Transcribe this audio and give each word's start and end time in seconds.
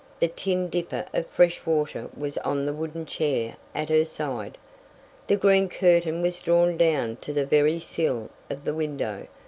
The 0.19 0.29
tin 0.29 0.67
dipper 0.67 1.05
of 1.13 1.27
fresh 1.27 1.63
water 1.63 2.09
was 2.17 2.39
on 2.39 2.65
the 2.65 2.73
wooden 2.73 3.05
chair 3.05 3.57
at 3.75 3.89
her 3.89 4.03
side. 4.03 4.57
The 5.27 5.35
green 5.37 5.69
curtain 5.69 6.23
was 6.23 6.39
drawn 6.39 6.75
down 6.75 7.17
to 7.17 7.31
the 7.31 7.45
very 7.45 7.77
sill 7.79 8.31
of 8.49 8.63
the 8.65 8.73
window. 8.73 9.27